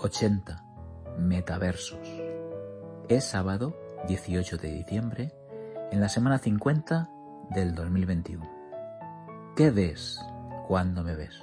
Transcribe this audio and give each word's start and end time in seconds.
80 0.00 0.64
metaversos. 1.18 2.08
Es 3.08 3.24
sábado 3.24 3.76
18 4.06 4.56
de 4.56 4.68
diciembre 4.68 5.34
en 5.90 6.00
la 6.00 6.08
semana 6.08 6.38
50 6.38 7.10
del 7.50 7.74
2021. 7.74 8.48
¿Qué 9.56 9.72
ves 9.72 10.20
cuando 10.68 11.02
me 11.02 11.16
ves? 11.16 11.42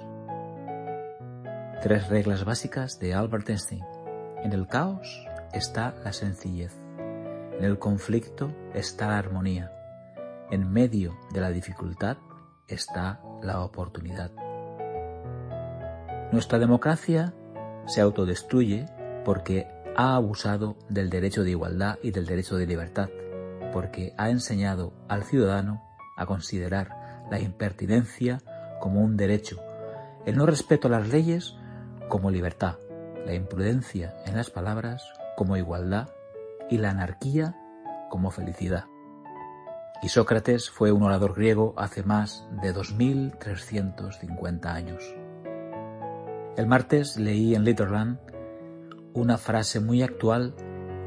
Tres 1.82 2.08
reglas 2.08 2.46
básicas 2.46 2.98
de 2.98 3.12
Albert 3.12 3.50
Einstein. 3.50 3.84
En 4.42 4.54
el 4.54 4.66
caos 4.66 5.26
está 5.52 5.94
la 6.02 6.14
sencillez. 6.14 6.74
En 7.58 7.64
el 7.64 7.78
conflicto 7.78 8.50
está 8.72 9.08
la 9.08 9.18
armonía. 9.18 9.70
En 10.50 10.72
medio 10.72 11.14
de 11.30 11.42
la 11.42 11.50
dificultad 11.50 12.16
está 12.68 13.20
la 13.42 13.60
oportunidad. 13.60 14.30
Nuestra 16.32 16.58
democracia 16.58 17.34
se 17.86 18.00
autodestruye 18.00 18.86
porque 19.24 19.68
ha 19.96 20.14
abusado 20.14 20.76
del 20.88 21.10
derecho 21.10 21.42
de 21.42 21.50
igualdad 21.50 21.98
y 22.02 22.10
del 22.10 22.26
derecho 22.26 22.56
de 22.56 22.66
libertad, 22.66 23.08
porque 23.72 24.14
ha 24.18 24.30
enseñado 24.30 24.92
al 25.08 25.24
ciudadano 25.24 25.82
a 26.16 26.26
considerar 26.26 27.24
la 27.30 27.40
impertinencia 27.40 28.40
como 28.80 29.00
un 29.00 29.16
derecho, 29.16 29.58
el 30.26 30.36
no 30.36 30.46
respeto 30.46 30.88
a 30.88 30.90
las 30.90 31.08
leyes 31.08 31.56
como 32.08 32.30
libertad, 32.30 32.76
la 33.24 33.34
imprudencia 33.34 34.14
en 34.26 34.36
las 34.36 34.50
palabras 34.50 35.02
como 35.36 35.56
igualdad 35.56 36.08
y 36.70 36.78
la 36.78 36.90
anarquía 36.90 37.56
como 38.10 38.30
felicidad. 38.30 38.84
Y 40.02 40.08
Sócrates 40.08 40.70
fue 40.70 40.92
un 40.92 41.02
orador 41.02 41.34
griego 41.34 41.74
hace 41.76 42.02
más 42.02 42.46
de 42.62 42.72
2350 42.72 44.72
años. 44.72 45.02
El 46.56 46.66
martes 46.66 47.18
leí 47.18 47.54
en 47.54 47.64
Litterland 47.64 48.18
una 49.12 49.36
frase 49.36 49.78
muy 49.78 50.02
actual 50.02 50.54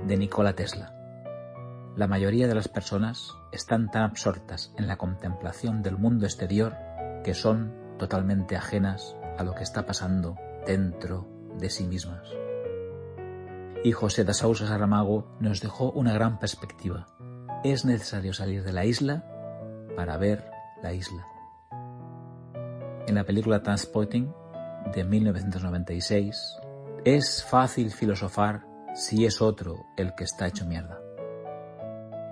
de 0.06 0.16
Nikola 0.16 0.54
Tesla. 0.54 0.94
La 1.96 2.06
mayoría 2.06 2.48
de 2.48 2.54
las 2.54 2.68
personas 2.68 3.34
están 3.52 3.90
tan 3.90 4.04
absortas 4.04 4.72
en 4.78 4.86
la 4.86 4.98
contemplación 4.98 5.82
del 5.82 5.98
mundo 5.98 6.28
exterior 6.28 6.76
que 7.24 7.34
son 7.34 7.74
totalmente 7.98 8.56
ajenas 8.56 9.18
a 9.40 9.44
lo 9.44 9.56
que 9.56 9.64
está 9.64 9.88
pasando 9.88 10.38
dentro 10.68 11.28
de 11.58 11.72
sí 11.72 11.88
mismas. 11.88 12.30
Y 13.84 13.92
José 13.92 14.26
da 14.26 14.36
Sousa 14.36 14.68
Saramago 14.68 15.36
nos 15.40 15.62
dejó 15.62 15.92
una 15.94 16.14
gran 16.14 16.38
perspectiva. 16.38 17.08
Es 17.64 17.86
necesario 17.86 18.34
salir 18.34 18.64
de 18.64 18.74
la 18.74 18.86
isla 18.86 19.26
para 19.96 20.16
ver 20.18 20.46
la 20.84 20.94
isla. 20.94 21.26
En 23.08 23.16
la 23.16 23.24
película 23.24 23.64
Transporting 23.64 24.32
de 24.94 25.04
1996, 25.04 26.60
es 27.06 27.44
fácil 27.44 27.92
filosofar 27.92 28.66
si 28.96 29.26
es 29.26 29.42
otro 29.42 29.86
el 29.98 30.16
que 30.16 30.24
está 30.24 30.48
hecho 30.48 30.66
mierda. 30.66 31.00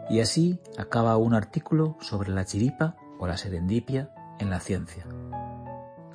Y 0.10 0.22
así 0.22 0.60
acaba 0.78 1.18
un 1.18 1.34
artículo 1.34 1.98
sobre 2.00 2.32
la 2.32 2.46
chiripa 2.46 2.96
o 3.20 3.28
la 3.28 3.38
serendipia 3.38 4.12
en 4.40 4.50
la 4.50 4.60
ciencia. 4.60 5.06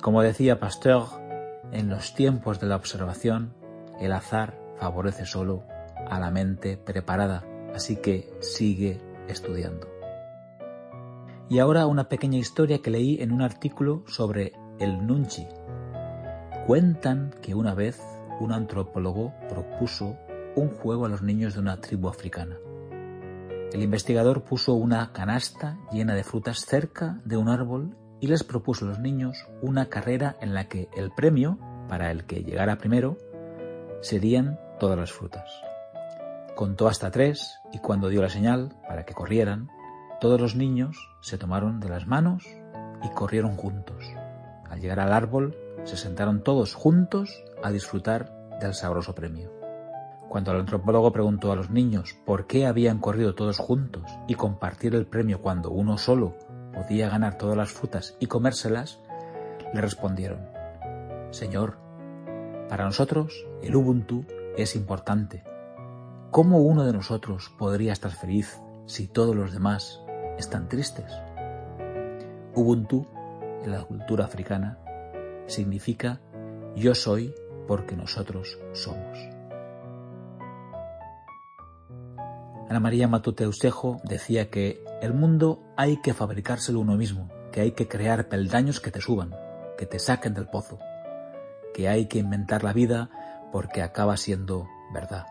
Como 0.01 0.21
decía 0.21 0.59
Pasteur, 0.59 1.03
en 1.71 1.89
los 1.89 2.13
tiempos 2.13 2.59
de 2.59 2.67
la 2.67 2.75
observación, 2.75 3.53
el 3.99 4.11
azar 4.11 4.59
favorece 4.77 5.25
solo 5.25 5.63
a 6.09 6.19
la 6.19 6.31
mente 6.31 6.77
preparada, 6.77 7.43
así 7.73 7.95
que 7.95 8.29
sigue 8.41 8.99
estudiando. 9.27 9.87
Y 11.49 11.59
ahora 11.59 11.85
una 11.85 12.09
pequeña 12.09 12.37
historia 12.37 12.81
que 12.81 12.91
leí 12.91 13.21
en 13.21 13.31
un 13.31 13.41
artículo 13.41 14.03
sobre 14.07 14.53
el 14.79 15.05
Nunchi, 15.05 15.47
Cuentan 16.65 17.31
que 17.41 17.55
una 17.55 17.73
vez 17.73 18.01
un 18.39 18.53
antropólogo 18.53 19.33
propuso 19.49 20.15
un 20.55 20.69
juego 20.69 21.05
a 21.05 21.09
los 21.09 21.21
niños 21.21 21.55
de 21.55 21.59
una 21.59 21.81
tribu 21.81 22.07
africana. 22.07 22.55
El 23.73 23.83
investigador 23.83 24.43
puso 24.43 24.73
una 24.73 25.11
canasta 25.11 25.77
llena 25.91 26.15
de 26.15 26.23
frutas 26.23 26.65
cerca 26.65 27.19
de 27.25 27.35
un 27.35 27.49
árbol 27.49 27.97
y 28.21 28.27
les 28.27 28.45
propuso 28.45 28.85
a 28.85 28.87
los 28.87 28.99
niños 28.99 29.45
una 29.61 29.89
carrera 29.89 30.37
en 30.39 30.53
la 30.53 30.69
que 30.69 30.87
el 30.95 31.11
premio, 31.11 31.59
para 31.89 32.11
el 32.11 32.23
que 32.23 32.43
llegara 32.45 32.77
primero, 32.77 33.17
serían 33.99 34.57
todas 34.79 34.97
las 34.97 35.11
frutas. 35.11 35.49
Contó 36.55 36.87
hasta 36.87 37.11
tres 37.11 37.59
y 37.73 37.79
cuando 37.79 38.07
dio 38.07 38.21
la 38.21 38.29
señal 38.29 38.73
para 38.87 39.03
que 39.03 39.13
corrieran, 39.13 39.69
todos 40.21 40.39
los 40.39 40.55
niños 40.55 40.95
se 41.19 41.37
tomaron 41.37 41.81
de 41.81 41.89
las 41.89 42.07
manos 42.07 42.45
y 43.03 43.09
corrieron 43.09 43.57
juntos. 43.57 44.05
Al 44.69 44.79
llegar 44.79 45.01
al 45.01 45.11
árbol, 45.11 45.57
se 45.83 45.97
sentaron 45.97 46.43
todos 46.43 46.73
juntos 46.73 47.43
a 47.61 47.71
disfrutar 47.71 48.31
del 48.59 48.73
sabroso 48.73 49.13
premio. 49.15 49.51
Cuando 50.29 50.51
el 50.51 50.61
antropólogo 50.61 51.11
preguntó 51.11 51.51
a 51.51 51.55
los 51.55 51.69
niños 51.69 52.17
por 52.25 52.47
qué 52.47 52.65
habían 52.65 52.99
corrido 52.99 53.35
todos 53.35 53.57
juntos 53.59 54.03
y 54.27 54.35
compartir 54.35 54.95
el 54.95 55.05
premio 55.05 55.41
cuando 55.41 55.69
uno 55.69 55.97
solo 55.97 56.35
podía 56.73 57.09
ganar 57.09 57.37
todas 57.37 57.55
las 57.55 57.71
frutas 57.71 58.15
y 58.19 58.25
comérselas, 58.25 58.99
le 59.73 59.81
respondieron, 59.81 60.39
Señor, 61.31 61.77
para 62.69 62.85
nosotros 62.85 63.45
el 63.61 63.75
Ubuntu 63.75 64.25
es 64.57 64.75
importante. 64.75 65.43
¿Cómo 66.31 66.59
uno 66.61 66.83
de 66.83 66.93
nosotros 66.93 67.53
podría 67.59 67.93
estar 67.93 68.11
feliz 68.11 68.59
si 68.87 69.07
todos 69.07 69.35
los 69.35 69.53
demás 69.53 70.01
están 70.37 70.67
tristes? 70.67 71.11
Ubuntu, 72.55 73.05
en 73.63 73.71
la 73.71 73.83
cultura 73.83 74.25
africana, 74.25 74.79
significa 75.47 76.21
yo 76.75 76.95
soy 76.95 77.33
porque 77.67 77.95
nosotros 77.95 78.59
somos. 78.73 79.17
Ana 82.69 82.79
María 82.79 83.07
Matuteusejo 83.07 84.01
decía 84.03 84.49
que 84.49 84.83
el 85.01 85.13
mundo 85.13 85.61
hay 85.77 86.01
que 86.01 86.13
fabricárselo 86.13 86.79
uno 86.79 86.95
mismo, 86.95 87.29
que 87.51 87.61
hay 87.61 87.71
que 87.73 87.87
crear 87.87 88.29
peldaños 88.29 88.79
que 88.79 88.89
te 88.89 89.01
suban, 89.01 89.35
que 89.77 89.85
te 89.85 89.99
saquen 89.99 90.33
del 90.33 90.47
pozo, 90.47 90.79
que 91.73 91.87
hay 91.87 92.07
que 92.07 92.19
inventar 92.19 92.63
la 92.63 92.73
vida 92.73 93.09
porque 93.51 93.81
acaba 93.81 94.17
siendo 94.17 94.67
verdad. 94.93 95.25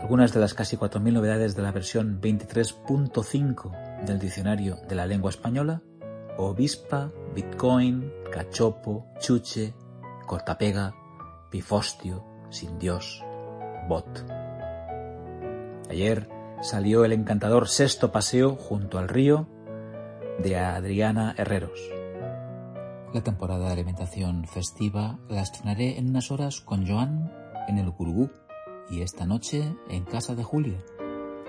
Algunas 0.00 0.32
de 0.32 0.40
las 0.40 0.54
casi 0.54 0.76
4.000 0.76 1.12
novedades 1.12 1.56
de 1.56 1.62
la 1.62 1.72
versión 1.72 2.20
23.5 2.20 4.04
del 4.04 4.18
diccionario 4.18 4.76
de 4.88 4.94
la 4.94 5.06
lengua 5.06 5.30
española 5.30 5.82
Obispa, 6.38 7.10
Bitcoin, 7.34 8.12
Cachopo, 8.30 9.06
Chuche, 9.18 9.74
Cortapega, 10.24 10.94
Pifostio, 11.50 12.24
Sin 12.48 12.78
Dios, 12.78 13.24
Bot. 13.88 14.24
Ayer 15.90 16.28
salió 16.62 17.04
el 17.04 17.12
encantador 17.12 17.66
sexto 17.66 18.12
paseo 18.12 18.54
junto 18.54 18.98
al 18.98 19.08
río 19.08 19.48
de 20.38 20.56
Adriana 20.56 21.34
Herreros. 21.36 21.80
La 23.12 23.22
temporada 23.22 23.66
de 23.66 23.72
alimentación 23.72 24.46
festiva 24.46 25.18
la 25.28 25.42
estrenaré 25.42 25.98
en 25.98 26.08
unas 26.08 26.30
horas 26.30 26.60
con 26.60 26.86
Joan 26.86 27.32
en 27.66 27.78
el 27.78 27.90
Gurugú 27.90 28.30
y 28.88 29.02
esta 29.02 29.26
noche 29.26 29.74
en 29.88 30.04
casa 30.04 30.36
de 30.36 30.44
Julia, 30.44 30.84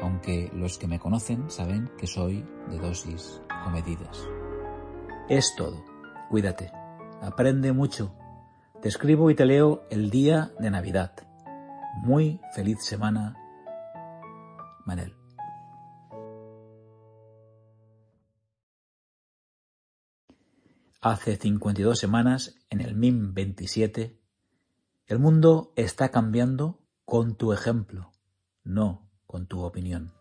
aunque 0.02 0.50
los 0.54 0.80
que 0.80 0.88
me 0.88 1.00
conocen 1.00 1.52
saben 1.52 1.92
que 1.96 2.08
soy 2.08 2.44
de 2.70 2.80
dosis 2.80 3.42
comedidas. 3.64 4.28
Es 5.30 5.54
todo. 5.56 5.86
Cuídate. 6.28 6.72
Aprende 7.22 7.72
mucho. 7.72 8.16
Te 8.82 8.90
escribo 8.90 9.30
y 9.30 9.36
te 9.36 9.46
leo 9.46 9.86
el 9.92 10.10
día 10.10 10.52
de 10.58 10.72
Navidad. 10.72 11.14
Muy 12.02 12.42
feliz 12.56 12.84
semana, 12.84 13.38
Manel. 14.88 15.14
Hace 21.00 21.36
52 21.36 22.00
semanas, 22.00 22.56
en 22.72 22.82
el 22.82 22.96
MIM 22.96 23.36
27, 23.36 24.20
el 25.06 25.20
mundo 25.20 25.74
está 25.76 26.10
cambiando 26.10 26.82
con 27.06 27.36
tu 27.36 27.54
ejemplo, 27.54 28.12
no 28.64 29.08
con 29.28 29.46
tu 29.46 29.62
opinión. 29.62 30.19